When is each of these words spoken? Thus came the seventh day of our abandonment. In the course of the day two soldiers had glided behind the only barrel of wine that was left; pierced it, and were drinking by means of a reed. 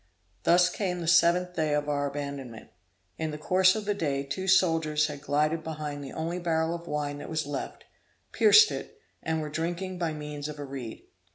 Thus 0.45 0.67
came 0.67 0.99
the 0.99 1.07
seventh 1.07 1.53
day 1.53 1.75
of 1.75 1.87
our 1.87 2.07
abandonment. 2.09 2.71
In 3.19 3.29
the 3.29 3.37
course 3.37 3.75
of 3.75 3.85
the 3.85 3.93
day 3.93 4.23
two 4.23 4.47
soldiers 4.47 5.05
had 5.05 5.21
glided 5.21 5.63
behind 5.63 6.03
the 6.03 6.11
only 6.13 6.39
barrel 6.39 6.73
of 6.73 6.87
wine 6.87 7.19
that 7.19 7.29
was 7.29 7.45
left; 7.45 7.83
pierced 8.31 8.71
it, 8.71 8.99
and 9.21 9.41
were 9.43 9.49
drinking 9.51 9.99
by 9.99 10.11
means 10.13 10.47
of 10.47 10.57
a 10.57 10.65
reed. 10.65 11.03